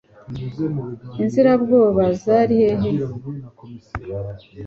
[1.21, 2.91] inzira bwoba zari hehe